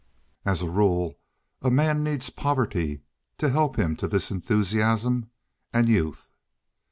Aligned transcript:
As 0.45 0.63
a 0.63 0.67
rule, 0.71 1.19
a 1.61 1.69
man 1.69 2.03
needs 2.03 2.31
poverty 2.31 3.03
to 3.37 3.51
help 3.51 3.77
him 3.77 3.95
to 3.97 4.07
this 4.07 4.31
enthusiasm, 4.31 5.29
and 5.71 5.87
youth. 5.87 6.31